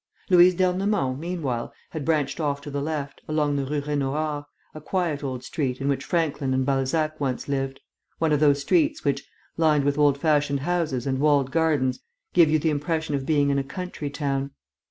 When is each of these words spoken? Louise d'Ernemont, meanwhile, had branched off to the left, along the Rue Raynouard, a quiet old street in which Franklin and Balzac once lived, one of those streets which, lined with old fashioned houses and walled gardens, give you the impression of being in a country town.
Louise 0.31 0.55
d'Ernemont, 0.55 1.19
meanwhile, 1.19 1.71
had 1.91 2.03
branched 2.03 2.39
off 2.39 2.59
to 2.59 2.71
the 2.71 2.81
left, 2.81 3.21
along 3.27 3.55
the 3.55 3.65
Rue 3.67 3.81
Raynouard, 3.81 4.45
a 4.73 4.81
quiet 4.81 5.23
old 5.23 5.43
street 5.43 5.79
in 5.79 5.87
which 5.87 6.03
Franklin 6.03 6.55
and 6.55 6.65
Balzac 6.65 7.19
once 7.19 7.47
lived, 7.47 7.79
one 8.17 8.31
of 8.31 8.39
those 8.39 8.61
streets 8.61 9.05
which, 9.05 9.23
lined 9.57 9.83
with 9.83 9.99
old 9.99 10.17
fashioned 10.17 10.61
houses 10.61 11.05
and 11.05 11.19
walled 11.19 11.51
gardens, 11.51 11.99
give 12.33 12.49
you 12.49 12.57
the 12.57 12.71
impression 12.71 13.13
of 13.13 13.27
being 13.27 13.51
in 13.51 13.59
a 13.59 13.63
country 13.63 14.09
town. 14.09 14.49